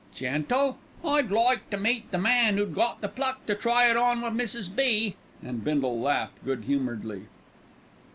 Gentle! 0.15 0.79
I'd 1.05 1.29
like 1.29 1.69
to 1.69 1.77
meet 1.77 2.09
the 2.09 2.17
man 2.17 2.57
'oo'd 2.57 2.73
got 2.73 3.01
the 3.01 3.07
pluck 3.07 3.45
to 3.45 3.53
try 3.53 3.85
it 3.87 3.95
on 3.95 4.21
wi' 4.21 4.31
Mrs. 4.31 4.75
B." 4.75 5.15
And 5.43 5.63
Bindle 5.63 5.99
laughed 6.01 6.43
good 6.43 6.63
humouredly. 6.63 7.27